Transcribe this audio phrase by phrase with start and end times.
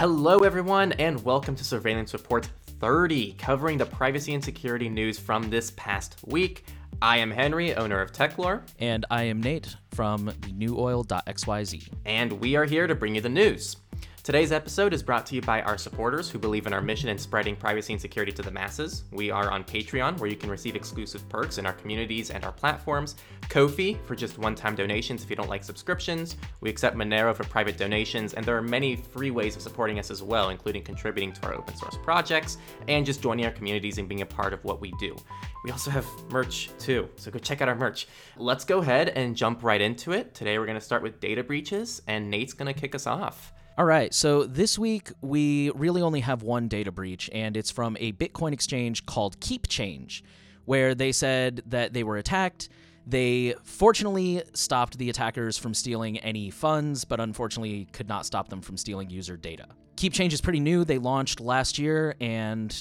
[0.00, 2.48] Hello, everyone, and welcome to Surveillance Report
[2.80, 6.64] 30, covering the privacy and security news from this past week.
[7.02, 11.90] I am Henry, owner of Techlore, And I am Nate from the newoil.xyz.
[12.06, 13.76] and we are here to bring you the news.
[14.22, 17.16] Today's episode is brought to you by our supporters who believe in our mission in
[17.16, 19.04] spreading privacy and security to the masses.
[19.12, 22.52] We are on Patreon, where you can receive exclusive perks in our communities and our
[22.52, 23.16] platforms.
[23.48, 26.36] Ko-Fi for just one time donations if you don't like subscriptions.
[26.60, 30.10] We accept Monero for private donations, and there are many free ways of supporting us
[30.10, 32.58] as well, including contributing to our open source projects
[32.88, 35.16] and just joining our communities and being a part of what we do.
[35.64, 38.06] We also have merch too, so go check out our merch.
[38.36, 40.34] Let's go ahead and jump right into it.
[40.34, 43.54] Today we're going to start with data breaches, and Nate's going to kick us off.
[43.78, 47.96] All right, so this week we really only have one data breach, and it's from
[47.98, 50.22] a Bitcoin exchange called KeepChange,
[50.66, 52.68] where they said that they were attacked.
[53.06, 58.60] They fortunately stopped the attackers from stealing any funds, but unfortunately could not stop them
[58.60, 59.66] from stealing user data.
[59.96, 60.84] KeepChange is pretty new.
[60.84, 62.76] They launched last year, and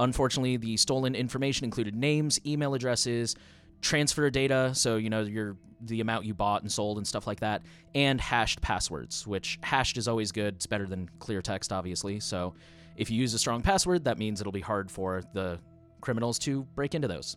[0.00, 3.36] unfortunately, the stolen information included names, email addresses,
[3.80, 7.40] transfer data, so you know your the amount you bought and sold and stuff like
[7.40, 7.62] that,
[7.94, 10.56] and hashed passwords, which hashed is always good.
[10.56, 12.20] It's better than clear text, obviously.
[12.20, 12.54] So
[12.96, 15.58] if you use a strong password, that means it'll be hard for the
[16.00, 17.36] criminals to break into those.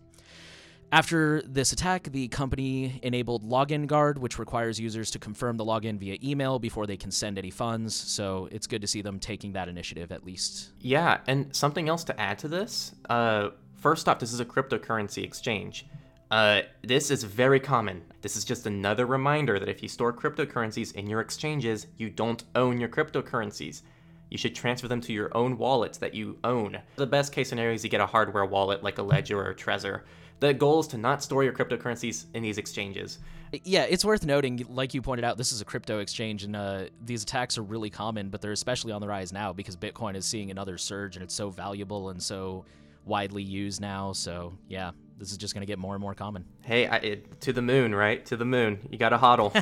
[0.92, 5.98] After this attack, the company enabled Login Guard, which requires users to confirm the login
[5.98, 7.96] via email before they can send any funds.
[7.96, 10.74] So it's good to see them taking that initiative at least.
[10.80, 12.94] Yeah, and something else to add to this.
[13.10, 15.88] Uh, first off, this is a cryptocurrency exchange.
[16.34, 18.02] Uh, this is very common.
[18.24, 22.44] This is just another reminder that if you store cryptocurrencies in your exchanges, you don't
[22.56, 23.84] own your cryptocurrencies.
[24.32, 26.80] You should transfer them to your own wallets that you own.
[26.96, 29.56] The best case scenario is you get a hardware wallet like a Ledger or a
[29.56, 30.02] Trezor.
[30.40, 33.20] The goal is to not store your cryptocurrencies in these exchanges.
[33.64, 36.86] Yeah, it's worth noting, like you pointed out, this is a crypto exchange, and uh,
[37.06, 40.26] these attacks are really common, but they're especially on the rise now because Bitcoin is
[40.26, 42.66] seeing another surge, and it's so valuable and so
[43.06, 44.14] widely used now.
[44.14, 44.94] So yeah,
[45.24, 46.46] this is just going to get more and more common.
[46.62, 48.26] Hey, I, it, to the moon, right?
[48.26, 48.80] To the moon.
[48.92, 49.54] You got to hodl.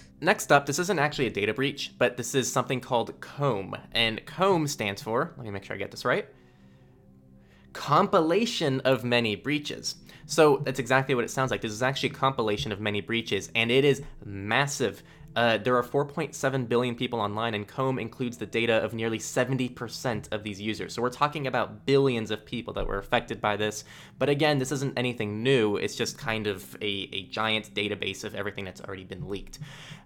[0.20, 3.78] Next up, this isn't actually a data breach, but this is something called COMB.
[3.92, 6.26] And COMB stands for, let me make sure I get this right
[7.76, 9.96] compilation of many breaches.
[10.24, 11.60] So that's exactly what it sounds like.
[11.60, 15.02] This is actually a compilation of many breaches, and it is massive.
[15.36, 20.32] Uh, there are 4.7 billion people online, and COMB includes the data of nearly 70%
[20.32, 20.94] of these users.
[20.94, 23.84] So we're talking about billions of people that were affected by this.
[24.18, 25.76] But again, this isn't anything new.
[25.76, 29.58] It's just kind of a, a giant database of everything that's already been leaked.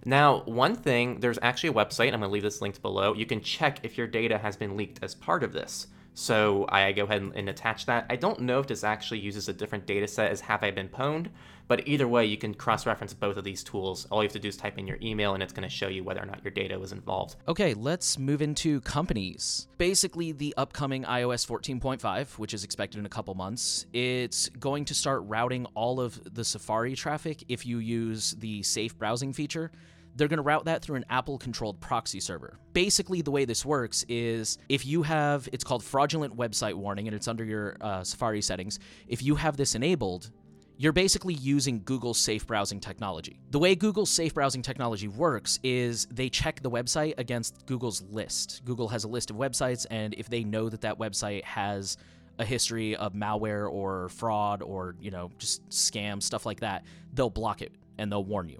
[0.03, 3.13] Now, one thing, there's actually a website, I'm going to leave this linked below.
[3.13, 5.87] You can check if your data has been leaked as part of this.
[6.13, 8.05] So I go ahead and, and, attach that.
[8.09, 10.89] I don't know if this actually uses a different data set as Have I Been
[10.89, 11.27] Pwned,
[11.71, 14.05] but either way, you can cross reference both of these tools.
[14.11, 15.87] All you have to do is type in your email and it's going to show
[15.87, 17.37] you whether or not your data was involved.
[17.47, 19.69] Okay, let's move into companies.
[19.77, 24.93] Basically, the upcoming iOS 14.5, which is expected in a couple months, it's going to
[24.93, 29.71] start routing all of the Safari traffic if you use the safe browsing feature
[30.15, 32.57] they're going to route that through an Apple controlled proxy server.
[32.73, 37.15] Basically, the way this works is if you have, it's called fraudulent website warning and
[37.15, 38.79] it's under your uh, Safari settings.
[39.07, 40.31] If you have this enabled,
[40.81, 43.39] you're basically using Google's safe browsing technology.
[43.51, 48.63] The way Google's safe browsing technology works is they check the website against Google's list.
[48.65, 51.97] Google has a list of websites, and if they know that that website has
[52.39, 56.83] a history of malware or fraud or, you know, just scam, stuff like that,
[57.13, 58.59] they'll block it and they'll warn you.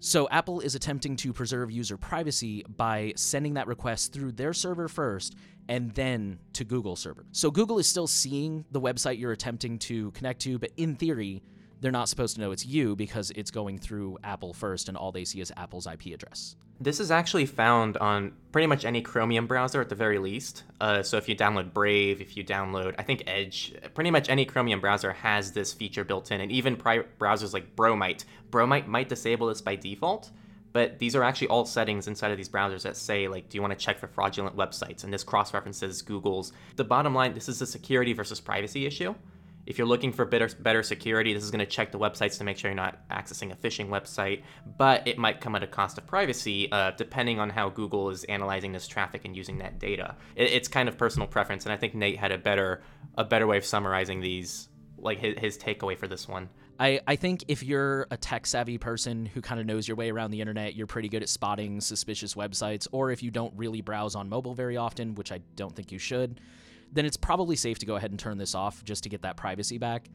[0.00, 4.88] So Apple is attempting to preserve user privacy by sending that request through their server
[4.88, 5.36] first
[5.68, 7.26] and then to Google server.
[7.32, 11.42] So Google is still seeing the website you're attempting to connect to, but in theory,
[11.80, 15.12] they're not supposed to know it's you because it's going through Apple first and all
[15.12, 16.56] they see is Apple's IP address.
[16.78, 20.64] This is actually found on pretty much any Chromium browser at the very least.
[20.78, 24.44] Uh, so if you download Brave, if you download, I think Edge, pretty much any
[24.44, 26.40] Chromium browser has this feature built in.
[26.40, 28.24] And even private browsers like Bromite.
[28.50, 30.30] Bromite might disable this by default,
[30.76, 33.62] but these are actually all settings inside of these browsers that say like do you
[33.62, 37.48] want to check for fraudulent websites and this cross references google's the bottom line this
[37.48, 39.14] is a security versus privacy issue
[39.66, 42.44] if you're looking for better, better security, this is going to check the websites to
[42.44, 44.42] make sure you're not accessing a phishing website,
[44.78, 48.22] but it might come at a cost of privacy uh, depending on how Google is
[48.24, 50.14] analyzing this traffic and using that data.
[50.36, 52.82] It, it's kind of personal preference, and I think Nate had a better
[53.18, 54.68] a better way of summarizing these,
[54.98, 56.48] like his, his takeaway for this one.
[56.78, 60.10] I, I think if you're a tech savvy person who kind of knows your way
[60.10, 63.80] around the internet, you're pretty good at spotting suspicious websites, or if you don't really
[63.80, 66.40] browse on mobile very often, which I don't think you should
[66.92, 69.36] then it's probably safe to go ahead and turn this off just to get that
[69.36, 70.08] privacy back.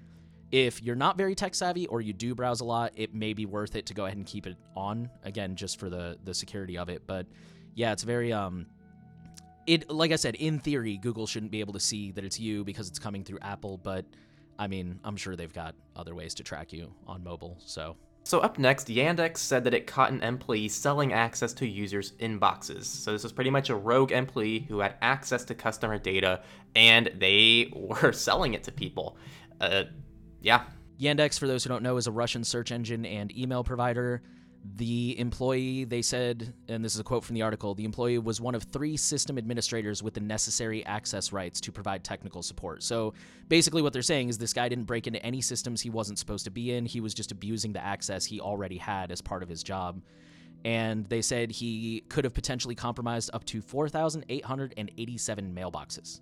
[0.52, 3.46] If you're not very tech savvy or you do browse a lot, it may be
[3.46, 6.78] worth it to go ahead and keep it on again just for the the security
[6.78, 7.04] of it.
[7.08, 7.26] But
[7.74, 8.66] yeah, it's very um
[9.66, 12.66] it like I said, in theory, Google shouldn't be able to see that it's you
[12.66, 14.06] because it's coming through Apple, but
[14.60, 17.58] I mean, I'm sure they've got other ways to track you on mobile.
[17.66, 22.12] So So up next, Yandex said that it caught an employee selling access to users'
[22.14, 22.86] inboxes.
[22.86, 26.42] So this was pretty much a rogue employee who had access to customer data,
[26.76, 29.18] and they were selling it to people.
[29.60, 29.86] Uh,
[30.42, 30.64] yeah.
[31.00, 34.22] Yandex, for those who don't know, is a Russian search engine and email provider.
[34.64, 38.40] The employee, they said, and this is a quote from the article the employee was
[38.40, 42.84] one of three system administrators with the necessary access rights to provide technical support.
[42.84, 43.16] So
[43.48, 46.46] basically, what they're saying is this guy didn't break into any systems he wasn't supposed
[46.46, 46.86] to be in.
[46.86, 50.00] He was just abusing the access he already had as part of his job.
[50.64, 56.22] And they said he could have potentially compromised up to 4,887 mailboxes.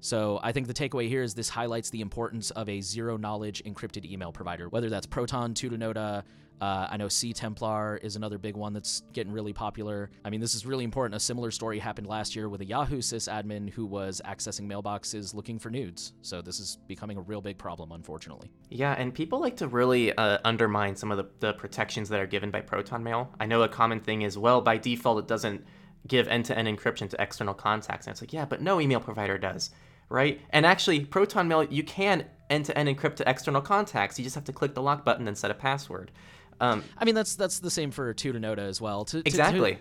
[0.00, 3.62] So I think the takeaway here is this highlights the importance of a zero knowledge
[3.62, 6.24] encrypted email provider, whether that's Proton, Tutanota.
[6.62, 10.10] Uh, I know CTemplar is another big one that's getting really popular.
[10.24, 11.16] I mean, this is really important.
[11.16, 15.58] A similar story happened last year with a Yahoo sysadmin who was accessing mailboxes looking
[15.58, 16.12] for nudes.
[16.22, 18.52] So this is becoming a real big problem, unfortunately.
[18.70, 22.28] Yeah, and people like to really uh, undermine some of the, the protections that are
[22.28, 23.34] given by Proton Mail.
[23.40, 25.64] I know a common thing is, well, by default, it doesn't
[26.06, 28.06] give end to end encryption to external contacts.
[28.06, 29.70] And it's like, yeah, but no email provider does,
[30.08, 30.40] right?
[30.50, 34.16] And actually, Proton Mail, you can end to end encrypt to external contacts.
[34.16, 36.12] You just have to click the lock button and set a password.
[36.60, 39.04] Um, I mean, that's that's the same for Tutanota as well.
[39.06, 39.78] To, to- Exactly.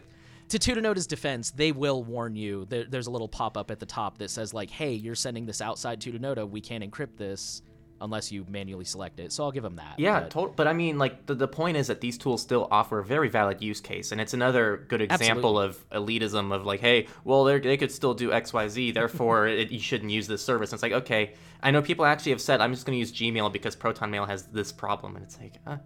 [0.49, 2.65] To, to Tutanota's defense, they will warn you.
[2.69, 5.45] There, there's a little pop up at the top that says like, "Hey, you're sending
[5.45, 6.49] this outside Tutanota.
[6.49, 7.61] We can't encrypt this
[8.01, 9.93] unless you manually select it." So I'll give them that.
[9.97, 12.99] Yeah, but- but I mean, like the, the point is that these tools still offer
[12.99, 17.07] a very valid use case, and it's another good example of elitism of like, hey,
[17.23, 20.71] well, they could still do X, Y, Z, therefore it, you shouldn't use this service.
[20.71, 21.33] And it's like, okay,
[21.63, 24.25] I know people actually have said, I'm just going to use Gmail because Proton Mail
[24.25, 25.77] has this problem, and it's like, uh,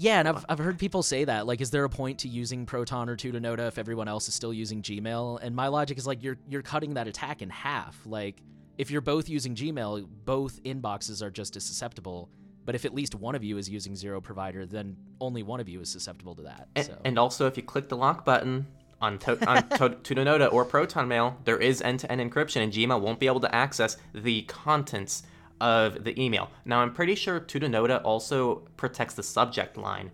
[0.00, 1.46] Yeah, and I've, I've heard people say that.
[1.46, 4.52] Like, is there a point to using Proton or Tutanota if everyone else is still
[4.54, 5.40] using Gmail?
[5.42, 8.00] And my logic is like, you're you're cutting that attack in half.
[8.06, 8.42] Like,
[8.78, 12.30] if you're both using Gmail, both inboxes are just as susceptible.
[12.64, 15.68] But if at least one of you is using zero provider, then only one of
[15.68, 16.68] you is susceptible to that.
[16.76, 16.96] and, so.
[17.04, 18.66] and also if you click the lock button
[19.02, 23.18] on, to- on to- Tutanota or Proton Mail, there is end-to-end encryption, and Gmail won't
[23.18, 25.24] be able to access the contents
[25.60, 26.50] of the email.
[26.64, 30.10] Now, I'm pretty sure Tutanota also protects the subject line,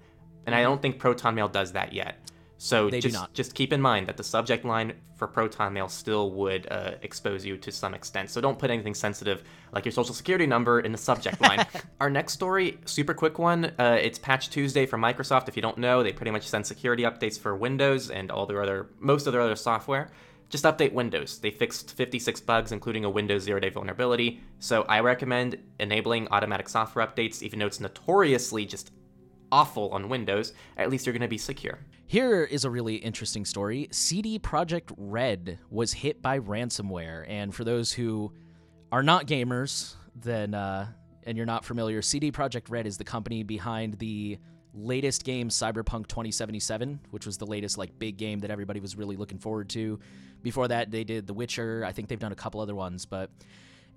[0.46, 2.26] and I don't think Proton Mail does that yet.
[2.58, 6.30] So They just just keep in mind that the subject line for Proton Mail still
[6.32, 8.30] would uh, expose you to some extent.
[8.30, 11.66] So don't put anything sensitive like your social security number in the subject line.
[12.00, 13.72] Our next story, super quick one.
[13.78, 15.48] Uh, it's Patch Tuesday from Microsoft.
[15.48, 18.62] If you don't know, they pretty much send security updates for Windows and all their
[18.62, 20.10] other most of their other software.
[20.48, 21.38] Just update Windows.
[21.38, 24.40] They fixed 56 bugs, including a Windows zero day vulnerability.
[24.60, 28.92] So I recommend enabling automatic software updates, even though it's notoriously just
[29.50, 30.52] awful on Windows.
[30.76, 31.78] At least you're going to be secure.
[32.06, 33.88] Here is a really interesting story.
[33.90, 38.32] CD Projekt Red was hit by ransomware, and for those who
[38.92, 40.86] are not gamers, then uh,
[41.24, 44.38] and you're not familiar, CD Projekt Red is the company behind the
[44.76, 49.16] latest game Cyberpunk 2077, which was the latest like big game that everybody was really
[49.16, 49.98] looking forward to.
[50.42, 51.84] Before that, they did The Witcher.
[51.84, 53.30] I think they've done a couple other ones, but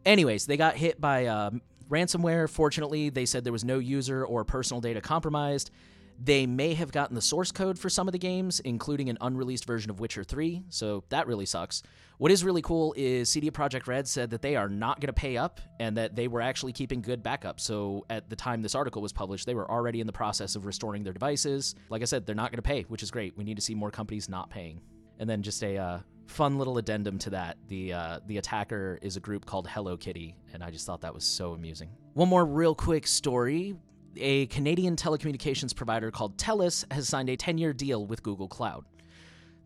[0.06, 2.50] anyways, they got hit by um, ransomware.
[2.50, 5.72] Fortunately, they said there was no user or personal data compromised.
[6.22, 9.64] They may have gotten the source code for some of the games, including an unreleased
[9.64, 11.82] version of Witcher 3, so that really sucks.
[12.18, 15.14] What is really cool is CD Projekt Red said that they are not going to
[15.14, 17.62] pay up and that they were actually keeping good backup.
[17.62, 20.66] So at the time this article was published, they were already in the process of
[20.66, 21.76] restoring their devices.
[21.88, 23.38] Like I said, they're not going to pay, which is great.
[23.38, 24.82] We need to see more companies not paying.
[25.20, 29.16] And then just a uh, fun little addendum to that: the uh, the attacker is
[29.18, 31.90] a group called Hello Kitty, and I just thought that was so amusing.
[32.14, 33.76] One more real quick story:
[34.20, 38.86] a Canadian telecommunications provider called TELUS has signed a 10-year deal with Google Cloud.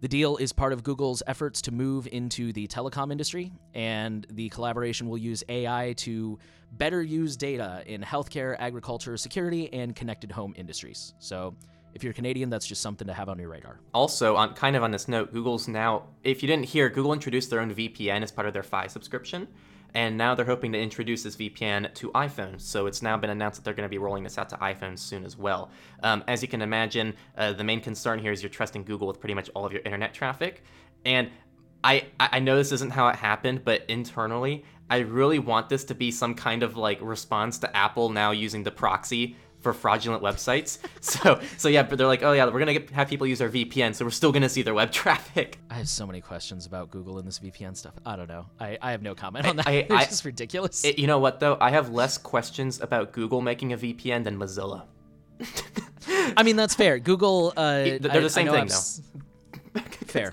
[0.01, 4.50] The deal is part of Google's efforts to move into the telecom industry, and the
[4.50, 6.38] collaboration will use AI to
[6.74, 11.13] better use data in healthcare, agriculture, security, and connected home industries.
[11.19, 11.55] So,
[11.93, 13.79] if you're Canadian, that's just something to have on your radar.
[13.93, 17.50] Also, on kind of on this note, Google's now, if you didn't hear, Google introduced
[17.50, 19.48] their own VPN as part of their Fi subscription,
[19.93, 22.62] and now they're hoping to introduce this VPN to iPhones.
[22.62, 25.00] So it's now been announced that they're going to be rolling this out to iPhones
[25.00, 25.71] soon as well.
[26.01, 29.19] Um, as you can imagine, uh, the main concern here is you're trusting Google with
[29.19, 30.63] pretty much all of your internet traffic,
[31.05, 31.29] and
[31.83, 35.95] I, I know this isn't how it happened, but internally, I really want this to
[35.95, 40.77] be some kind of like response to Apple now using the proxy for fraudulent websites.
[41.03, 43.50] So so yeah, but they're like, oh yeah, we're gonna get, have people use our
[43.50, 45.60] VPN, so we're still gonna see their web traffic.
[45.70, 47.93] I have so many questions about Google and this VPN stuff.
[48.05, 48.46] I don't know.
[48.60, 49.67] I, I have no comment on that.
[49.67, 50.86] I- it's just ridiculous.
[50.86, 51.58] It, you know what though?
[51.60, 54.84] I have less questions about Google making a VPN than Mozilla.
[56.38, 57.00] I mean, that's fair.
[57.00, 57.53] Google.
[57.58, 59.01] Uh, they're I- the same thing, s-
[60.08, 60.32] Fair.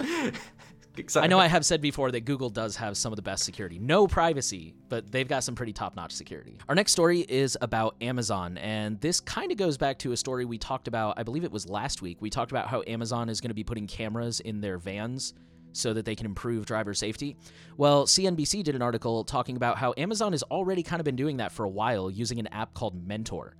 [1.16, 3.78] I know I have said before that Google does have some of the best security.
[3.78, 6.58] No privacy, but they've got some pretty top notch security.
[6.68, 10.44] Our next story is about Amazon, and this kind of goes back to a story
[10.44, 12.18] we talked about, I believe it was last week.
[12.20, 15.34] We talked about how Amazon is going to be putting cameras in their vans
[15.72, 17.36] so that they can improve driver safety.
[17.76, 21.36] Well, CNBC did an article talking about how Amazon has already kind of been doing
[21.38, 23.54] that for a while using an app called Mentor.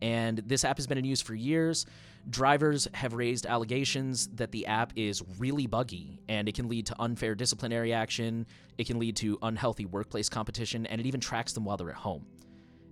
[0.00, 1.86] And this app has been in use for years.
[2.30, 6.96] Drivers have raised allegations that the app is really buggy and it can lead to
[7.00, 8.46] unfair disciplinary action,
[8.78, 11.96] it can lead to unhealthy workplace competition, and it even tracks them while they're at
[11.96, 12.24] home.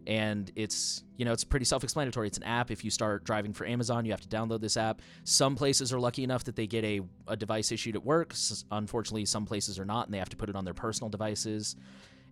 [0.07, 2.27] And it's, you know, it's pretty self explanatory.
[2.27, 2.71] It's an app.
[2.71, 5.03] If you start driving for Amazon, you have to download this app.
[5.25, 8.35] Some places are lucky enough that they get a, a device issued at work.
[8.73, 11.77] Unfortunately, some places are not, and they have to put it on their personal devices.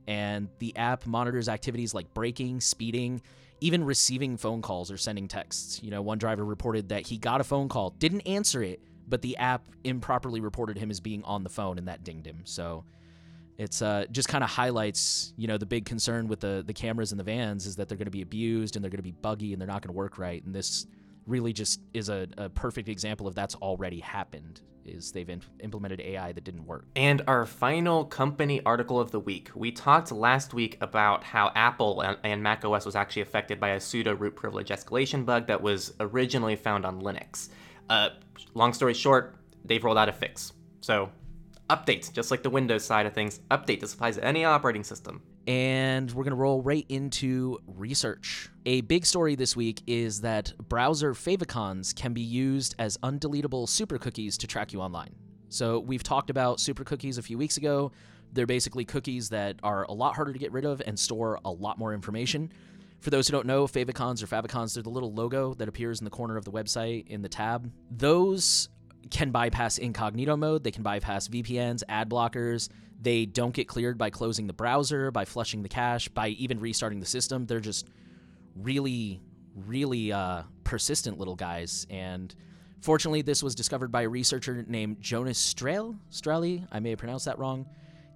[0.08, 3.20] And the app monitors activities like braking, speeding,
[3.60, 5.82] even receiving phone calls or sending texts.
[5.82, 9.22] You know, one driver reported that he got a phone call, didn't answer it, but
[9.22, 12.42] the app improperly reported him as being on the phone and that dinged him.
[12.44, 12.84] So
[13.56, 17.10] it's uh, just kind of highlights, you know, the big concern with the the cameras
[17.12, 19.12] in the vans is that they're going to be abused and they're going to be
[19.12, 20.44] buggy and they're not going to work right.
[20.44, 20.86] And this
[21.28, 25.28] really just is a, a perfect example of that's already happened is they've
[25.60, 26.86] implemented AI that didn't work.
[26.96, 29.50] And our final company article of the week.
[29.54, 33.80] We talked last week about how Apple and, and macOS was actually affected by a
[33.80, 37.50] pseudo root privilege escalation bug that was originally found on Linux.
[37.90, 38.10] Uh,
[38.54, 40.52] long story short, they've rolled out a fix.
[40.80, 41.10] So,
[41.68, 45.22] updates, just like the Windows side of things, update this applies to any operating system
[45.48, 48.50] and we're going to roll right into research.
[48.66, 53.96] A big story this week is that browser favicons can be used as undeletable super
[53.96, 55.14] cookies to track you online.
[55.48, 57.90] So, we've talked about super cookies a few weeks ago.
[58.34, 61.50] They're basically cookies that are a lot harder to get rid of and store a
[61.50, 62.52] lot more information.
[63.00, 66.04] For those who don't know, favicons or favicons, they're the little logo that appears in
[66.04, 67.72] the corner of the website in the tab.
[67.90, 68.68] Those
[69.10, 72.68] can bypass incognito mode, they can bypass VPNs, ad blockers.
[73.00, 77.00] They don't get cleared by closing the browser, by flushing the cache, by even restarting
[77.00, 77.46] the system.
[77.46, 77.88] They're just
[78.56, 79.20] really,
[79.54, 81.86] really uh, persistent little guys.
[81.90, 82.34] And
[82.80, 85.96] fortunately, this was discovered by a researcher named Jonas Strehle.
[86.10, 87.66] Strehle, I may have pronounced that wrong.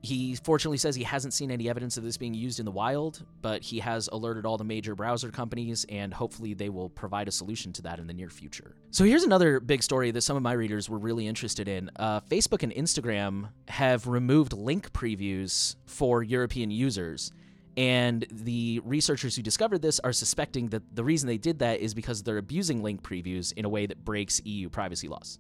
[0.02, 3.25] He fortunately says he hasn't seen any evidence of this being used in the wild,
[3.40, 7.30] but he has alerted all the major browser companies, and hopefully they will provide a
[7.30, 8.75] solution to that in the near future.
[8.90, 11.88] So here's another big story that some of my readers were really interested in.
[11.94, 17.32] Uh, Facebook and Instagram have removed link previews for European users.
[17.76, 21.94] And the researchers who discovered this are suspecting that the reason they did that is
[21.94, 25.38] because they're abusing link previews in a way that breaks EU privacy laws.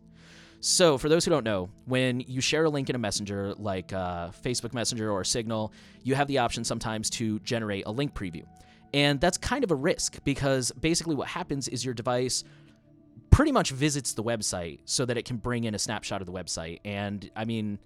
[0.64, 3.92] So, for those who don't know, when you share a link in a messenger like
[3.92, 5.72] uh, Facebook Messenger or Signal,
[6.04, 8.44] you have the option sometimes to generate a link preview.
[8.94, 12.44] And that's kind of a risk because basically what happens is your device
[13.30, 16.32] pretty much visits the website so that it can bring in a snapshot of the
[16.32, 16.78] website.
[16.84, 17.80] And I mean,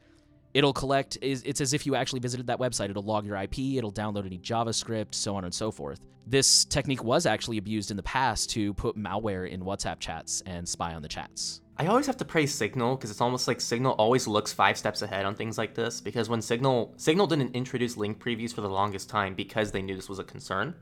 [0.56, 2.88] it'll collect, it's as if you actually visited that website.
[2.88, 6.06] It'll log your IP, it'll download any JavaScript, so on and so forth.
[6.26, 10.66] This technique was actually abused in the past to put malware in WhatsApp chats and
[10.66, 11.60] spy on the chats.
[11.76, 15.02] I always have to praise Signal because it's almost like Signal always looks five steps
[15.02, 16.00] ahead on things like this.
[16.00, 19.94] Because when Signal Signal didn't introduce link previews for the longest time because they knew
[19.94, 20.74] this was a concern,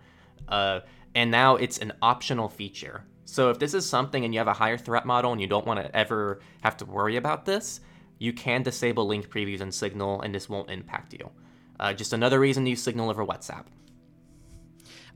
[0.48, 0.80] uh,
[1.16, 3.04] and now it's an optional feature.
[3.24, 5.66] So if this is something and you have a higher threat model and you don't
[5.66, 7.80] want to ever have to worry about this,
[8.18, 11.30] you can disable link previews in Signal and this won't impact you.
[11.78, 13.64] Uh, just another reason to use Signal over WhatsApp.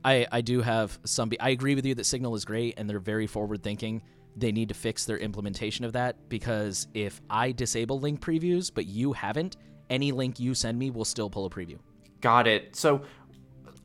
[0.03, 1.31] I, I do have some.
[1.39, 4.01] I agree with you that Signal is great and they're very forward thinking
[4.35, 8.85] they need to fix their implementation of that because if I disable link previews but
[8.85, 9.57] you haven't,
[9.89, 11.77] any link you send me will still pull a preview.
[12.21, 12.75] Got it.
[12.75, 13.01] So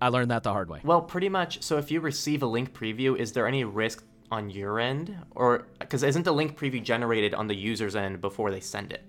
[0.00, 0.80] I learned that the hard way.
[0.84, 1.62] Well, pretty much.
[1.62, 4.04] So if you receive a link preview, is there any risk
[4.34, 8.50] on your end or because isn't the link preview generated on the user's end before
[8.50, 9.04] they send it?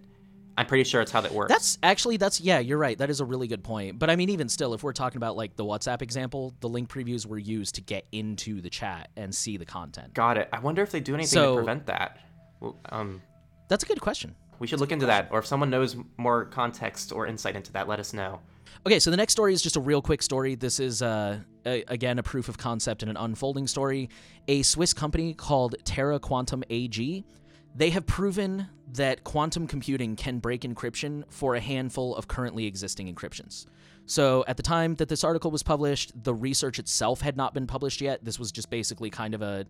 [0.58, 1.52] I'm pretty sure it's how that works.
[1.52, 2.98] That's actually that's yeah, you're right.
[2.98, 4.00] That is a really good point.
[4.00, 6.90] But I mean, even still, if we're talking about like the WhatsApp example, the link
[6.90, 10.14] previews were used to get into the chat and see the content.
[10.14, 10.48] Got it.
[10.54, 12.20] I wonder if they do anything so, to prevent that.
[12.90, 13.22] Um,
[13.68, 14.36] that's a good question.
[14.60, 17.90] We should look into that, or if someone knows more context or insight into that,
[17.90, 18.40] let us know.
[18.86, 20.56] Okay, so the next story is just a real quick story.
[20.56, 24.10] This is, uh, a, again, a proof of concept and an unfolding story.
[24.48, 27.26] A Swiss company called Terra Quantum AG
[27.76, 33.14] they have proven that quantum computing can break encryption for a handful of currently existing
[33.14, 33.66] encryptions.
[34.06, 37.68] So, at the time that this article was published, the research itself had not been
[37.68, 38.24] published yet.
[38.24, 39.66] This was just basically kind of a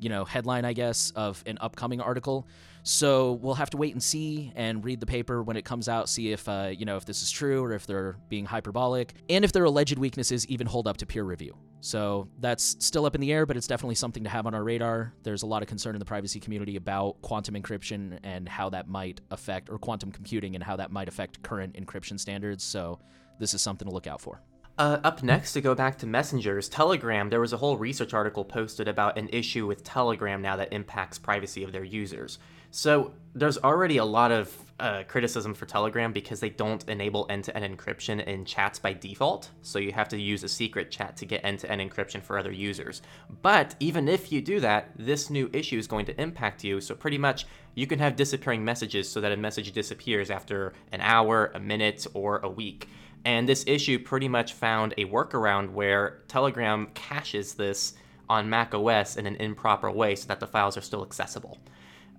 [0.00, 2.48] you know, headline, I guess, of an upcoming article.
[2.82, 6.08] So we'll have to wait and see and read the paper when it comes out,
[6.08, 9.44] see if, uh, you know, if this is true or if they're being hyperbolic, and
[9.44, 11.54] if their alleged weaknesses even hold up to peer review.
[11.82, 14.64] So that's still up in the air, but it's definitely something to have on our
[14.64, 15.12] radar.
[15.22, 18.88] There's a lot of concern in the privacy community about quantum encryption and how that
[18.88, 22.64] might affect, or quantum computing and how that might affect current encryption standards.
[22.64, 22.98] So
[23.38, 24.40] this is something to look out for.
[24.78, 28.44] Uh, up next, to go back to messengers, Telegram, there was a whole research article
[28.44, 32.38] posted about an issue with Telegram now that impacts privacy of their users.
[32.70, 37.78] So there's already a lot of uh, criticism for Telegram because they don't enable end-to-end
[37.78, 39.50] encryption in chats by default.
[39.60, 43.02] So you have to use a secret chat to get end-to-end encryption for other users.
[43.42, 46.80] But even if you do that, this new issue is going to impact you.
[46.80, 51.00] So pretty much you can have disappearing messages so that a message disappears after an
[51.02, 52.88] hour, a minute, or a week.
[53.24, 57.94] And this issue pretty much found a workaround where Telegram caches this
[58.28, 61.58] on Mac OS in an improper way so that the files are still accessible.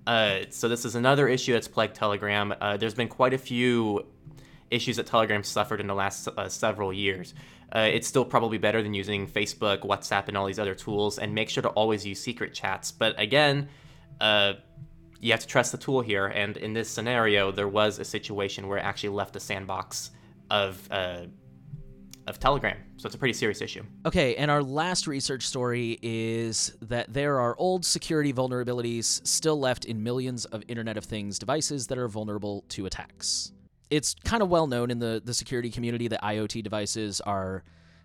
[0.06, 2.54] Uh, so this is another issue that's plagued Telegram.
[2.60, 4.06] Uh, there's been quite a few
[4.70, 7.34] issues that Telegram suffered in the last uh, several years.
[7.74, 11.18] Uh, it's still probably better than using Facebook, WhatsApp, and all these other tools.
[11.18, 12.92] And make sure to always use secret chats.
[12.92, 13.70] But again,
[14.20, 14.54] uh,
[15.20, 16.28] you have to trust the tool here.
[16.28, 20.12] And in this scenario, there was a situation where it actually left the sandbox
[20.52, 21.22] of uh,
[22.28, 22.78] of Telegram.
[22.98, 23.84] So it's a pretty serious issue.
[24.06, 29.86] Okay, and our last research story is that there are old security vulnerabilities still left
[29.86, 33.54] in millions of Internet of Things devices that are vulnerable to attacks.
[33.90, 37.64] It's kind of well known in the, the security community that IoT devices are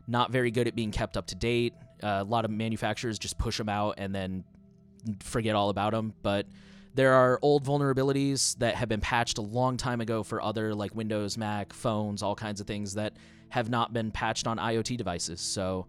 [0.08, 1.74] not very good at being kept up to date.
[2.02, 4.44] Uh, a lot of manufacturers just push them out and then
[5.20, 6.14] forget all about them.
[6.22, 6.46] But
[6.96, 10.94] there are old vulnerabilities that have been patched a long time ago for other like
[10.94, 13.12] Windows, Mac, phones, all kinds of things that
[13.50, 15.40] have not been patched on IoT devices.
[15.40, 15.86] So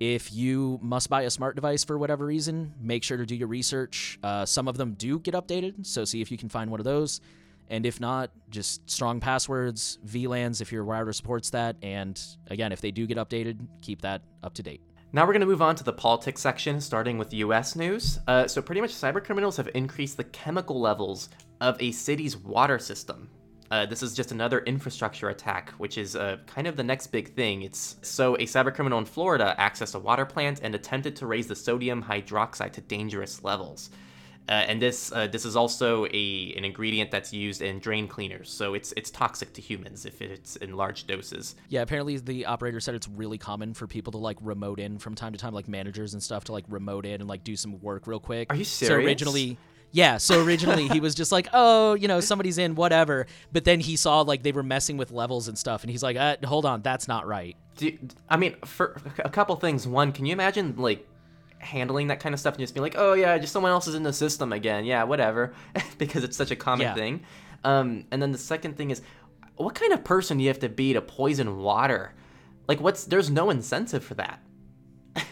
[0.00, 3.46] if you must buy a smart device for whatever reason, make sure to do your
[3.46, 4.18] research.
[4.24, 6.84] Uh, some of them do get updated, so see if you can find one of
[6.84, 7.20] those.
[7.68, 11.76] And if not, just strong passwords, VLANs if your router supports that.
[11.80, 14.80] And again, if they do get updated, keep that up to date.
[15.12, 18.20] Now we're going to move on to the politics section, starting with US news.
[18.28, 23.28] Uh, so, pretty much, cybercriminals have increased the chemical levels of a city's water system.
[23.72, 27.34] Uh, this is just another infrastructure attack, which is uh, kind of the next big
[27.34, 27.62] thing.
[27.62, 31.56] It's so a cybercriminal in Florida accessed a water plant and attempted to raise the
[31.56, 33.90] sodium hydroxide to dangerous levels.
[34.48, 38.50] Uh, and this uh, this is also a an ingredient that's used in drain cleaners,
[38.50, 41.54] so it's it's toxic to humans if it's in large doses.
[41.68, 45.14] Yeah, apparently the operator said it's really common for people to like remote in from
[45.14, 47.80] time to time, like managers and stuff, to like remote in and like do some
[47.80, 48.48] work real quick.
[48.50, 48.88] Are you serious?
[48.88, 49.58] So originally.
[49.92, 53.26] Yeah, so originally he was just like, oh, you know, somebody's in, whatever.
[53.52, 56.16] But then he saw like they were messing with levels and stuff, and he's like,
[56.16, 57.56] uh, hold on, that's not right.
[57.76, 57.96] Do,
[58.28, 59.86] I mean, for a couple things.
[59.86, 61.06] One, can you imagine like
[61.60, 63.94] handling that kind of stuff and just being like, oh yeah, just someone else is
[63.94, 64.84] in the system again.
[64.84, 65.52] Yeah, whatever,
[65.98, 66.94] because it's such a common Yeah.
[66.94, 67.24] thing.
[67.62, 69.02] Um, and then the second thing is,
[69.56, 72.14] what kind of person do you have to be to poison water?
[72.66, 74.40] Like, what's there's no incentive for that.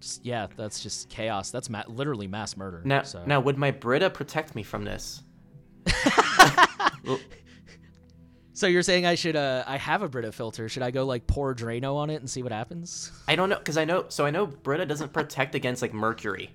[0.00, 1.50] Just- yeah, that's just chaos.
[1.50, 2.82] That's ma- literally mass murder.
[2.84, 3.22] Now, so.
[3.26, 5.22] now would my Brita protect me from this?
[8.60, 9.36] so you're saying I should?
[9.36, 10.68] Uh, I have a Brita filter.
[10.68, 13.10] Should I go like pour Drano on it and see what happens?
[13.26, 14.04] I don't know, cause I know.
[14.08, 16.50] So I know Brita doesn't protect against like mercury.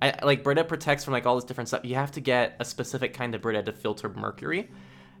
[0.00, 1.84] I like Brita protects from like all this different stuff.
[1.84, 4.70] You have to get a specific kind of Brita to filter mercury.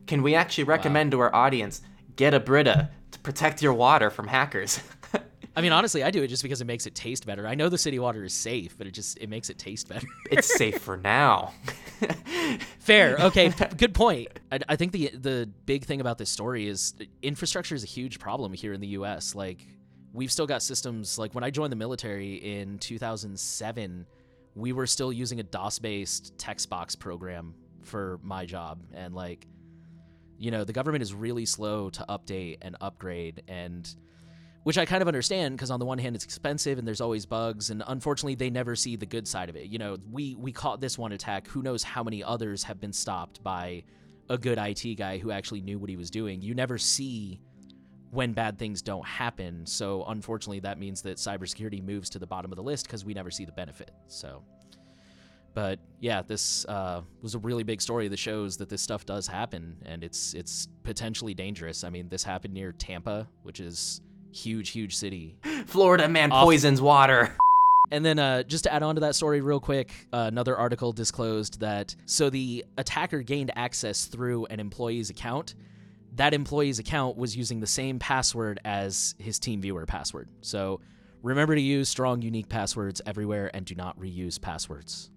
[0.06, 1.82] Can we actually recommend to our audience
[2.14, 4.80] get a Brita to protect your water from hackers?
[5.56, 7.46] I mean, honestly, I do it just because it makes it taste better.
[7.46, 10.06] I know the city water is safe, but it just it makes it taste better.
[10.30, 11.52] it's safe for now.
[12.78, 13.16] Fair.
[13.18, 13.50] Okay.
[13.58, 14.28] p- good point.
[14.52, 18.18] I, I think the the big thing about this story is infrastructure is a huge
[18.18, 19.34] problem here in the U.S.
[19.34, 19.66] Like
[20.12, 21.18] we've still got systems.
[21.18, 24.06] Like when I joined the military in 2007,
[24.54, 29.46] we were still using a DOS-based text box program for my job, and like,
[30.36, 33.94] you know, the government is really slow to update and upgrade and
[34.68, 37.24] which I kind of understand because on the one hand it's expensive and there's always
[37.24, 39.68] bugs and unfortunately they never see the good side of it.
[39.68, 41.48] You know, we we caught this one attack.
[41.48, 43.84] Who knows how many others have been stopped by
[44.28, 46.42] a good IT guy who actually knew what he was doing.
[46.42, 47.40] You never see
[48.10, 49.64] when bad things don't happen.
[49.64, 53.14] So unfortunately that means that cybersecurity moves to the bottom of the list because we
[53.14, 53.92] never see the benefit.
[54.06, 54.42] So
[55.54, 59.26] but yeah, this uh, was a really big story that shows that this stuff does
[59.26, 61.84] happen and it's it's potentially dangerous.
[61.84, 65.36] I mean, this happened near Tampa, which is huge, huge city.
[65.66, 67.32] Florida man Off- poisons water.
[67.90, 70.92] And then, uh, just to add on to that story, real quick, uh, another article
[70.92, 75.54] disclosed that so the attacker gained access through an employee's account.
[76.16, 80.28] That employee's account was using the same password as his TeamViewer password.
[80.42, 80.80] So,
[81.22, 85.10] Remember to use strong, unique passwords everywhere and do not reuse passwords.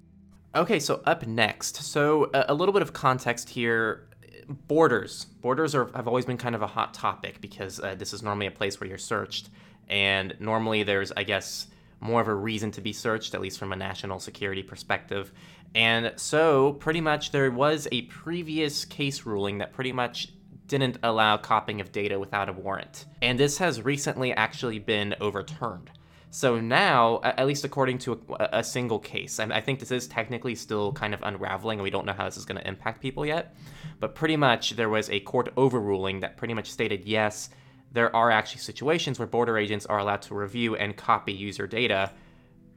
[0.56, 1.78] Okay, so up next.
[1.78, 4.08] So a, a little bit of context here.
[4.48, 5.26] Borders.
[5.26, 8.48] Borders are, have always been kind of a hot topic because uh, this is normally
[8.48, 9.50] a place where you're searched.
[9.88, 11.68] And normally there's, I guess,
[12.00, 15.32] more of a reason to be searched, at least from a national security perspective.
[15.76, 20.34] And so, pretty much, there was a previous case ruling that pretty much
[20.68, 23.06] didn't allow copying of data without a warrant.
[23.22, 25.92] And this has recently actually been overturned.
[26.34, 30.08] So now, at least according to a, a single case, and I think this is
[30.08, 33.02] technically still kind of unraveling, and we don't know how this is going to impact
[33.02, 33.54] people yet.
[34.00, 37.50] But pretty much, there was a court overruling that pretty much stated yes,
[37.92, 42.14] there are actually situations where border agents are allowed to review and copy user data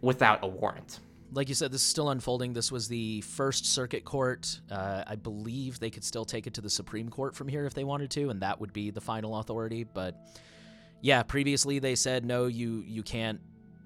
[0.01, 0.99] without a warrant.
[1.33, 2.55] Like you said, this is still unfolding.
[2.55, 4.61] This was the First Circuit Court.
[4.69, 7.75] Uh, I believe they could still take it to the Supreme Court from here if
[7.75, 9.85] they wanted to, and that would be the final authority.
[9.85, 10.17] But
[11.05, 13.39] yeah, previously they said no, you you can't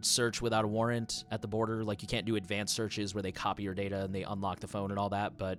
[0.03, 1.83] search without a warrant at the border.
[1.83, 4.69] Like you can't do advanced searches where they copy your data and they unlock the
[4.69, 5.37] phone and all that.
[5.37, 5.59] But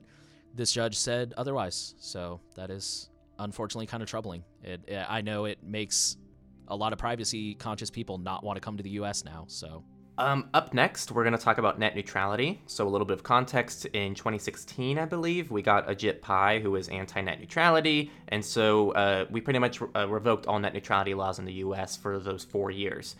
[0.55, 1.95] this judge said otherwise.
[1.97, 4.45] So that is unfortunately kind of troubling.
[4.63, 6.15] It, it, I know it makes
[6.69, 9.43] a lot of privacy conscious people not want to come to the US now.
[9.49, 9.83] So
[10.19, 12.61] um, up next, we're going to talk about net neutrality.
[12.67, 13.85] So, a little bit of context.
[13.85, 18.11] In 2016, I believe, we got Ajit Pai, who was anti net neutrality.
[18.27, 21.95] And so uh, we pretty much uh, revoked all net neutrality laws in the US
[21.95, 23.15] for those four years.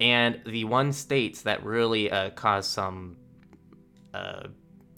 [0.00, 3.16] And the one state that really uh, caused some,
[4.12, 4.48] uh,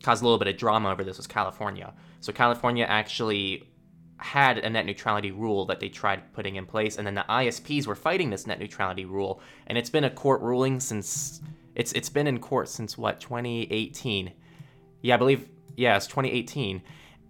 [0.02, 1.92] caused a little bit of drama over this was California.
[2.20, 3.68] So, California actually
[4.22, 7.86] had a net neutrality rule that they tried putting in place, and then the ISPs
[7.86, 11.40] were fighting this net neutrality rule, and it's been a court ruling since
[11.74, 14.32] it's it's been in court since what 2018.
[15.02, 16.82] Yeah, I believe yeah, it's 2018,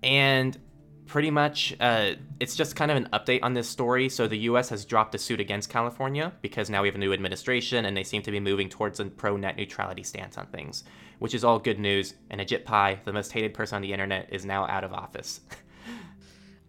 [0.02, 0.58] and
[1.06, 4.08] pretty much uh, it's just kind of an update on this story.
[4.08, 4.68] So the U.S.
[4.68, 8.04] has dropped a suit against California because now we have a new administration, and they
[8.04, 10.84] seem to be moving towards a pro net neutrality stance on things,
[11.20, 12.14] which is all good news.
[12.30, 15.40] And Ajit Pai, the most hated person on the internet, is now out of office.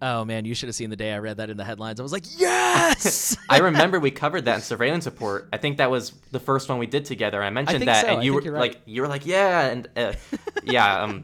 [0.06, 1.98] Oh man, you should have seen the day I read that in the headlines.
[1.98, 3.38] I was like, yes.
[3.50, 5.48] I remember we covered that in surveillance report.
[5.54, 7.42] I think that was the first one we did together.
[7.42, 8.14] I mentioned I that, so.
[8.16, 8.60] and you were right.
[8.60, 10.12] like, you were like, yeah, and uh,
[10.66, 11.04] yeah.
[11.04, 11.24] Um,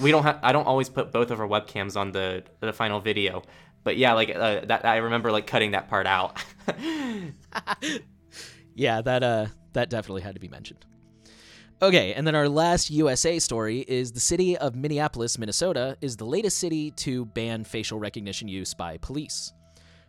[0.00, 0.38] we don't have.
[0.44, 3.42] I don't always put both of our webcams on the the final video,
[3.82, 4.84] but yeah, like uh, that.
[4.84, 6.40] I remember like cutting that part out.
[8.76, 10.86] yeah, that uh, that definitely had to be mentioned.
[11.82, 16.26] Okay, and then our last USA story is the city of Minneapolis, Minnesota, is the
[16.26, 19.54] latest city to ban facial recognition use by police.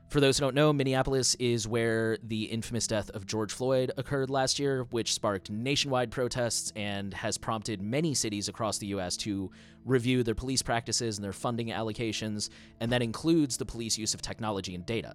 [0.09, 4.29] For those who don't know, Minneapolis is where the infamous death of George Floyd occurred
[4.29, 9.15] last year, which sparked nationwide protests and has prompted many cities across the U.S.
[9.17, 9.49] to
[9.85, 12.49] review their police practices and their funding allocations,
[12.81, 15.13] and that includes the police use of technology and data.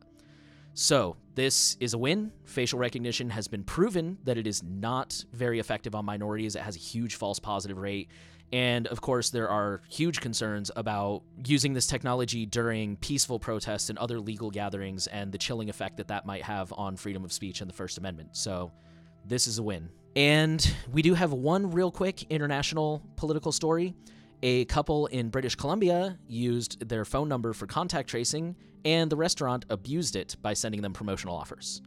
[0.78, 2.32] So, this is a win.
[2.44, 6.54] Facial recognition has been proven that it is not very effective on minorities.
[6.54, 8.10] It has a huge false positive rate.
[8.52, 13.98] And of course, there are huge concerns about using this technology during peaceful protests and
[13.98, 17.62] other legal gatherings and the chilling effect that that might have on freedom of speech
[17.62, 18.36] and the First Amendment.
[18.36, 18.70] So,
[19.24, 19.88] this is a win.
[20.14, 23.94] And we do have one real quick international political story.
[24.48, 28.54] A couple in British Columbia used their phone number for contact tracing,
[28.85, 31.82] and the restaurant abused it by sending them promotional offers.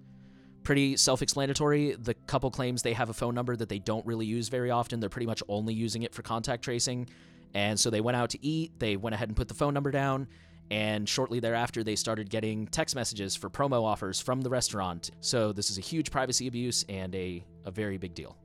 [0.64, 1.96] Pretty self explanatory.
[1.98, 5.00] The couple claims they have a phone number that they don't really use very often.
[5.00, 7.08] They're pretty much only using it for contact tracing.
[7.54, 9.90] And so they went out to eat, they went ahead and put the phone number
[9.90, 10.28] down,
[10.70, 15.12] and shortly thereafter they started getting text messages for promo offers from the restaurant.
[15.22, 18.36] So this is a huge privacy abuse and a, a very big deal.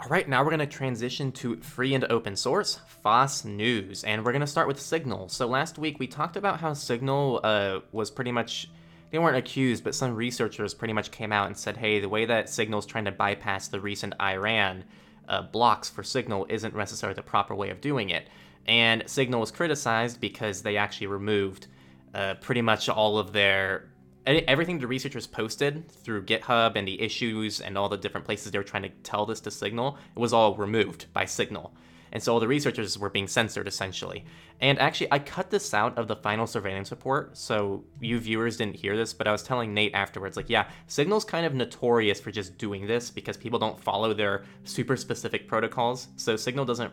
[0.00, 4.24] All right, now we're going to transition to free and open source, FOSS News, and
[4.24, 5.28] we're going to start with Signal.
[5.28, 8.70] So last week we talked about how Signal uh, was pretty much,
[9.10, 12.26] they weren't accused, but some researchers pretty much came out and said, hey, the way
[12.26, 14.84] that Signal's trying to bypass the recent Iran
[15.28, 18.28] uh, blocks for Signal isn't necessarily the proper way of doing it.
[18.68, 21.66] And Signal was criticized because they actually removed
[22.14, 23.88] uh, pretty much all of their
[24.26, 28.58] everything the researchers posted through GitHub and the issues and all the different places they
[28.58, 31.74] were trying to tell this to Signal, it was all removed by Signal.
[32.12, 34.24] And so all the researchers were being censored essentially.
[34.60, 38.76] And actually, I cut this out of the final surveillance report, so you viewers didn't
[38.76, 42.30] hear this, but I was telling Nate afterwards, like, yeah, Signal's kind of notorious for
[42.30, 46.08] just doing this because people don't follow their super specific protocols.
[46.16, 46.92] So Signal doesn't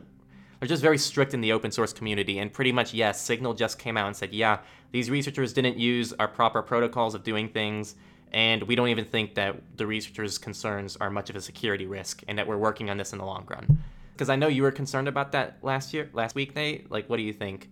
[0.59, 2.39] they're just very strict in the open source community.
[2.39, 4.59] And pretty much, yes, Signal just came out and said, yeah,
[4.91, 7.95] these researchers didn't use our proper protocols of doing things.
[8.31, 12.23] And we don't even think that the researchers' concerns are much of a security risk
[12.27, 13.83] and that we're working on this in the long run.
[14.13, 16.89] Because I know you were concerned about that last year, last week, Nate.
[16.89, 17.69] Like, what do you think?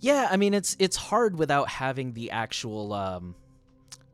[0.00, 3.34] Yeah, I mean, it's it's hard without having the actual um,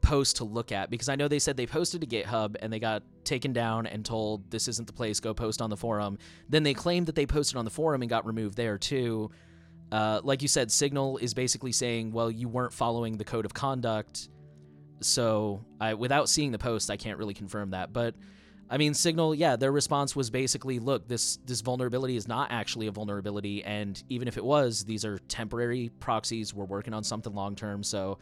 [0.09, 2.79] post to look at because I know they said they posted to GitHub and they
[2.79, 6.17] got taken down and told this isn't the place, go post on the forum.
[6.49, 9.31] Then they claimed that they posted on the forum and got removed there too.
[9.93, 13.53] Uh, like you said, Signal is basically saying, well, you weren't following the code of
[13.53, 14.31] conduct.
[15.01, 17.93] So, I, without seeing the post, I can't really confirm that.
[17.93, 18.15] But
[18.71, 22.87] I mean, Signal, yeah, their response was basically, look, this this vulnerability is not actually
[22.87, 26.55] a vulnerability, and even if it was, these are temporary proxies.
[26.55, 27.83] We're working on something long term.
[27.83, 28.19] So,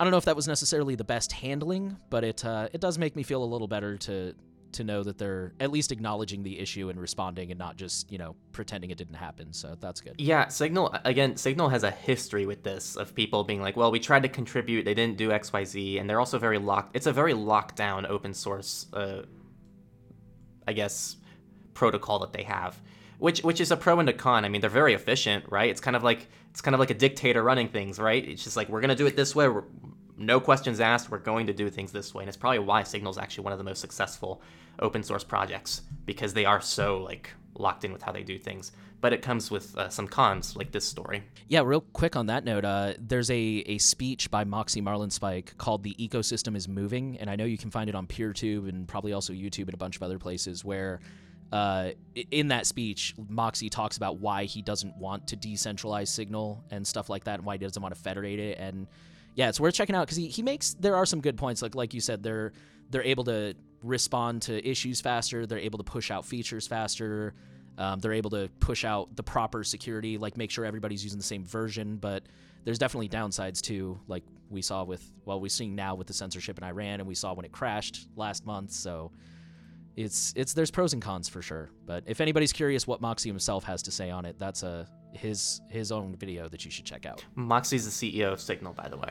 [0.00, 2.98] I don't know if that was necessarily the best handling, but it uh, it does
[2.98, 4.34] make me feel a little better to
[4.70, 8.18] to know that they're at least acknowledging the issue and responding and not just you
[8.18, 9.52] know pretending it didn't happen.
[9.52, 10.14] So that's good.
[10.18, 13.98] Yeah signal again signal has a history with this of people being like well we
[13.98, 17.34] tried to contribute they didn't do xyz and they're also very locked it's a very
[17.34, 19.22] locked down open source uh,
[20.66, 21.16] i guess
[21.74, 22.80] protocol that they have
[23.18, 24.44] which which is a pro and a con.
[24.44, 25.68] I mean they're very efficient right?
[25.68, 28.26] It's kind of like it's kind of like a dictator running things right?
[28.26, 29.48] It's just like we're gonna do it this way
[30.18, 31.10] no questions asked.
[31.10, 33.52] We're going to do things this way, and it's probably why Signal is actually one
[33.52, 34.42] of the most successful
[34.80, 38.72] open source projects because they are so like locked in with how they do things.
[39.00, 41.22] But it comes with uh, some cons, like this story.
[41.46, 45.84] Yeah, real quick on that note, uh, there's a, a speech by Moxie Marlinspike called
[45.84, 49.12] "The Ecosystem Is Moving," and I know you can find it on PeerTube and probably
[49.12, 51.00] also YouTube and a bunch of other places where.
[51.50, 51.92] Uh,
[52.30, 57.08] in that speech, Moxie talks about why he doesn't want to decentralize Signal and stuff
[57.08, 58.58] like that, and why he doesn't want to federate it.
[58.58, 58.86] And
[59.34, 61.62] yeah, it's worth checking out because he, he makes there are some good points.
[61.62, 62.52] Like like you said, they're
[62.90, 65.46] they're able to respond to issues faster.
[65.46, 67.34] They're able to push out features faster.
[67.76, 71.24] Um, they're able to push out the proper security, like make sure everybody's using the
[71.24, 71.96] same version.
[71.96, 72.24] But
[72.64, 76.58] there's definitely downsides too, like we saw with well, we're seeing now with the censorship
[76.58, 78.72] in Iran, and we saw when it crashed last month.
[78.72, 79.12] So
[79.98, 81.70] it's it's there's pros and cons for sure.
[81.84, 85.60] But if anybody's curious what Moxie himself has to say on it, that's a his
[85.68, 87.24] his own video that you should check out.
[87.34, 89.10] Moxie's the CEO of Signal, by the way.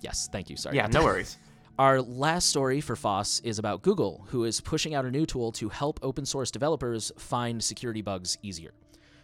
[0.00, 0.56] Yes, thank you.
[0.56, 0.76] Sorry.
[0.76, 1.36] Yeah, no worries.
[1.78, 5.50] Our last story for Foss is about Google, who is pushing out a new tool
[5.52, 8.72] to help open source developers find security bugs easier.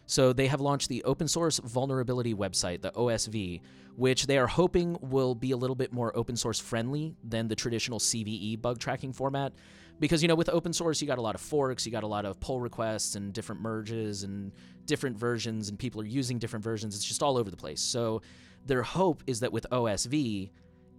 [0.07, 3.61] So they have launched the open source vulnerability website, the OSV,
[3.95, 7.55] which they are hoping will be a little bit more open source friendly than the
[7.55, 9.53] traditional CVE bug tracking format.
[10.01, 12.09] Because, you know, with open source, you got a lot of forks, you got a
[12.09, 14.53] lot of pull requests and different merges and
[14.87, 16.95] different versions, and people are using different versions.
[16.95, 17.81] It's just all over the place.
[17.81, 18.23] So
[18.65, 20.51] their hope is that with OSV,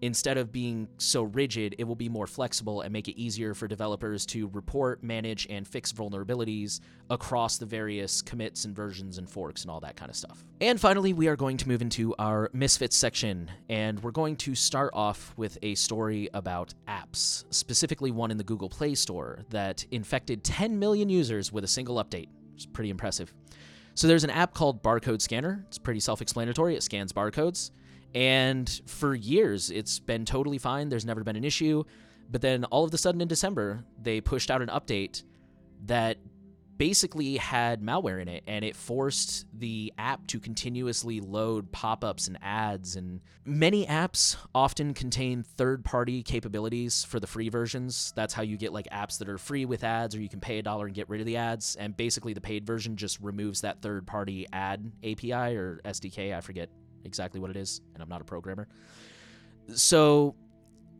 [0.02, 3.68] instead of being so rigid, it will be more flexible and make it easier for
[3.68, 9.64] developers to report, manage, and fix vulnerabilities across the various commits and versions and forks
[9.64, 10.44] and all that kind of stuff.
[10.62, 14.56] And finally, we are going to move into our Misfits section, and we're going to
[14.56, 19.86] start off with a story about apps, specifically one in the Google Play Store that
[19.92, 22.28] infected 10 million users with a single update.
[22.56, 23.34] It's pretty impressive.
[23.96, 25.66] So there's an app called Barcode Scanner.
[25.68, 27.72] It's pretty self explanatory, it scans barcodes.
[28.15, 30.89] And for years, it's been totally fine.
[30.89, 31.84] There's never been an issue.
[32.32, 35.24] But then all of a sudden in December, they pushed out an update
[35.86, 36.17] that
[36.80, 42.38] basically had malware in it and it forced the app to continuously load pop-ups and
[42.41, 48.56] ads and many apps often contain third-party capabilities for the free versions that's how you
[48.56, 50.95] get like apps that are free with ads or you can pay a dollar and
[50.95, 54.89] get rid of the ads and basically the paid version just removes that third-party ad
[55.04, 56.69] api or sdk i forget
[57.06, 58.68] exactly what it is, and I'm not a programmer.
[59.74, 60.36] So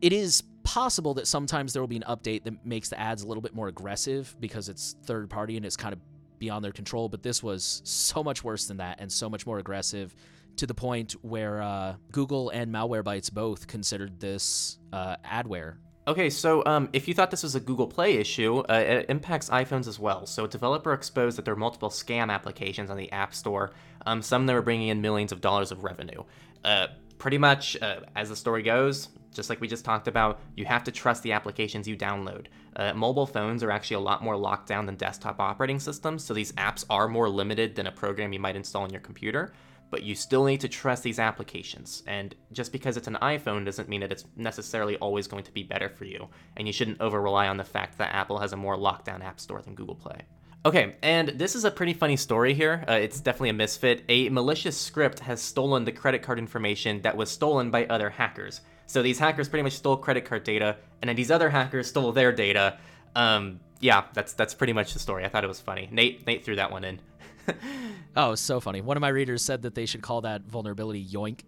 [0.00, 3.26] it is possible that sometimes there will be an update that makes the ads a
[3.26, 6.00] little bit more aggressive because it's third party and it's kind of
[6.38, 7.08] beyond their control.
[7.08, 10.14] But this was so much worse than that and so much more aggressive
[10.56, 15.76] to the point where uh, Google and Malwarebytes both considered this uh, adware
[16.10, 19.48] Okay, so um, if you thought this was a Google Play issue, uh, it impacts
[19.48, 20.26] iPhones as well.
[20.26, 23.70] So a developer exposed that there are multiple scam applications on the App Store,
[24.06, 26.24] um, some that were bringing in millions of dollars of revenue.
[26.64, 30.64] Uh, pretty much, uh, as the story goes, just like we just talked about, you
[30.64, 32.46] have to trust the applications you download.
[32.74, 36.34] Uh, mobile phones are actually a lot more locked down than desktop operating systems, so
[36.34, 39.52] these apps are more limited than a program you might install on your computer
[39.90, 42.02] but you still need to trust these applications.
[42.06, 45.62] And just because it's an iPhone doesn't mean that it's necessarily always going to be
[45.62, 46.28] better for you.
[46.56, 49.22] And you shouldn't over rely on the fact that Apple has a more locked down
[49.22, 50.22] app store than Google Play.
[50.64, 52.84] Okay, and this is a pretty funny story here.
[52.86, 54.04] Uh, it's definitely a misfit.
[54.10, 58.60] A malicious script has stolen the credit card information that was stolen by other hackers.
[58.86, 62.12] So these hackers pretty much stole credit card data, and then these other hackers stole
[62.12, 62.76] their data.
[63.16, 65.24] Um, yeah, that's that's pretty much the story.
[65.24, 65.88] I thought it was funny.
[65.90, 67.00] Nate Nate threw that one in.
[68.16, 68.80] oh, so funny.
[68.80, 71.40] One of my readers said that they should call that vulnerability yoink.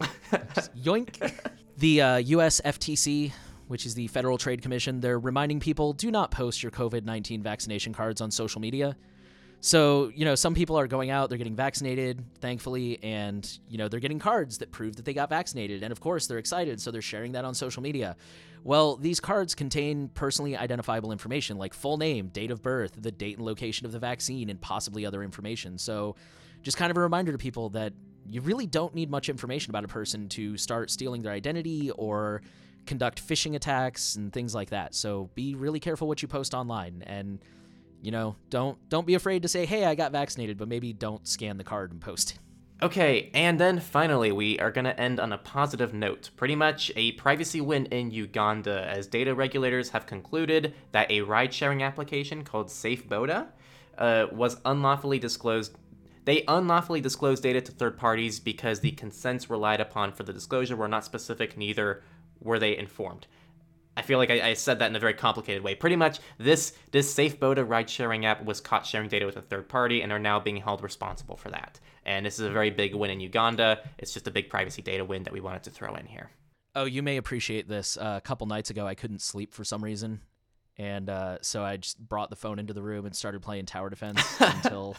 [0.00, 1.32] yoink.
[1.78, 3.32] The uh, US FTC,
[3.68, 7.42] which is the Federal Trade Commission, they're reminding people do not post your COVID 19
[7.42, 8.96] vaccination cards on social media.
[9.62, 13.88] So, you know, some people are going out, they're getting vaccinated, thankfully, and, you know,
[13.88, 15.82] they're getting cards that prove that they got vaccinated.
[15.82, 18.16] And of course, they're excited, so they're sharing that on social media.
[18.64, 23.36] Well, these cards contain personally identifiable information like full name, date of birth, the date
[23.36, 25.76] and location of the vaccine, and possibly other information.
[25.76, 26.16] So,
[26.62, 27.92] just kind of a reminder to people that
[28.26, 32.42] you really don't need much information about a person to start stealing their identity or
[32.86, 34.94] conduct phishing attacks and things like that.
[34.94, 37.40] So, be really careful what you post online and
[38.02, 41.26] you know, don't don't be afraid to say, "Hey, I got vaccinated," but maybe don't
[41.26, 42.38] scan the card and post it.
[42.82, 46.30] Okay, and then finally, we are going to end on a positive note.
[46.36, 51.52] Pretty much a privacy win in Uganda, as data regulators have concluded that a ride
[51.52, 53.48] sharing application called SafeBoda
[53.98, 55.76] uh, was unlawfully disclosed.
[56.24, 60.76] They unlawfully disclosed data to third parties because the consents relied upon for the disclosure
[60.76, 62.02] were not specific, neither
[62.40, 63.26] were they informed.
[63.96, 65.74] I feel like I, I, said that in a very complicated way.
[65.74, 70.02] Pretty much, this this SafeBoda ride-sharing app was caught sharing data with a third party
[70.02, 71.80] and are now being held responsible for that.
[72.06, 73.80] And this is a very big win in Uganda.
[73.98, 76.30] It's just a big privacy data win that we wanted to throw in here.
[76.74, 77.96] Oh, you may appreciate this.
[77.96, 80.20] Uh, a couple nights ago, I couldn't sleep for some reason,
[80.78, 83.90] and uh, so I just brought the phone into the room and started playing tower
[83.90, 84.96] defense until.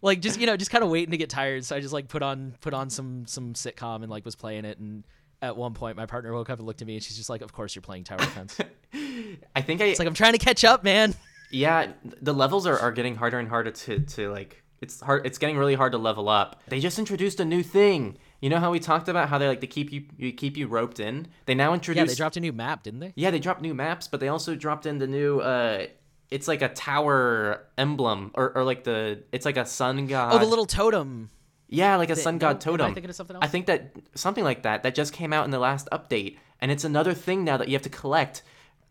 [0.00, 2.06] like just you know just kind of waiting to get tired so i just like
[2.06, 5.02] put on put on some some sitcom and like was playing it and
[5.40, 7.42] at one point my partner woke up and looked at me and she's just like
[7.42, 8.58] of course you're playing tower defense.
[9.54, 11.14] I think i it's like i'm trying to catch up man.
[11.50, 15.38] Yeah the levels are, are getting harder and harder to to like it's hard it's
[15.38, 16.60] getting really hard to level up.
[16.68, 18.18] They just introduced a new thing.
[18.40, 20.66] You know how we talked about how they like to keep you, you keep you
[20.66, 21.26] roped in?
[21.46, 23.12] They now introduced yeah they dropped a new map didn't they?
[23.16, 25.86] Yeah they dropped new maps but they also dropped in the new uh
[26.30, 30.34] it's like a tower emblem or, or like the it's like a sun god.
[30.34, 31.30] Oh the little totem
[31.68, 32.86] yeah, like a the, sun god totem.
[32.86, 33.44] Am I thinking of something else?
[33.44, 36.70] I think that something like that that just came out in the last update, and
[36.70, 38.42] it's another thing now that you have to collect.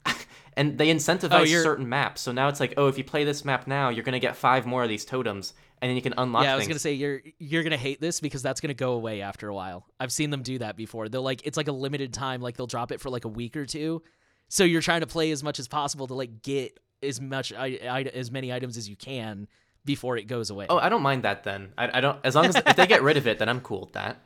[0.53, 3.43] and they incentivize oh, certain maps, so now it's like, oh, if you play this
[3.43, 6.43] map now, you're gonna get five more of these totems, and then you can unlock.
[6.43, 6.69] Yeah, I was things.
[6.69, 9.87] gonna say you're you're gonna hate this because that's gonna go away after a while.
[9.99, 11.09] I've seen them do that before.
[11.09, 13.57] They'll like it's like a limited time, like they'll drop it for like a week
[13.57, 14.03] or two,
[14.49, 17.79] so you're trying to play as much as possible to like get as much I,
[17.89, 19.47] I, as many items as you can
[19.87, 20.67] before it goes away.
[20.69, 21.69] Oh, I don't mind that then.
[21.77, 23.81] I, I don't as long as if they get rid of it, then I'm cool
[23.81, 24.21] with that.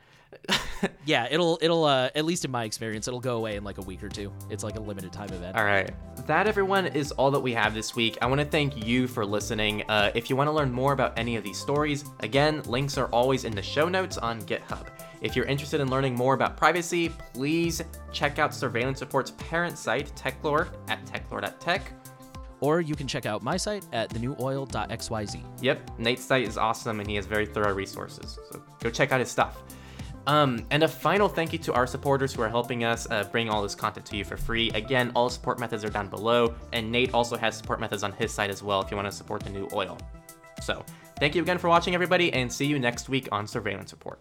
[1.04, 3.82] yeah, it'll it'll uh, at least in my experience, it'll go away in like a
[3.82, 4.32] week or two.
[4.50, 5.56] It's like a limited time event.
[5.56, 5.90] All right,
[6.26, 8.18] that everyone is all that we have this week.
[8.20, 9.82] I want to thank you for listening.
[9.88, 13.06] Uh, if you want to learn more about any of these stories, again, links are
[13.06, 14.88] always in the show notes on GitHub.
[15.20, 20.12] If you're interested in learning more about privacy, please check out Surveillance Report's parent site,
[20.16, 21.92] Techlore, at techlore.tech
[22.62, 25.42] or you can check out my site at thenewoil.xyz.
[25.60, 28.38] Yep, Nate's site is awesome and he has very thorough resources.
[28.50, 29.62] So go check out his stuff.
[30.28, 33.50] Um, and a final thank you to our supporters who are helping us uh, bring
[33.50, 34.70] all this content to you for free.
[34.70, 38.32] Again, all support methods are down below, and Nate also has support methods on his
[38.32, 39.98] site as well if you want to support the new oil.
[40.62, 40.84] So,
[41.18, 44.20] thank you again for watching, everybody, and see you next week on Surveillance Report.